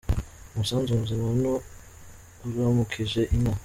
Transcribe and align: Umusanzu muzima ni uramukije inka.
Umusanzu 0.53 0.99
muzima 1.01 1.25
ni 1.41 1.51
uramukije 2.47 3.21
inka. 3.35 3.53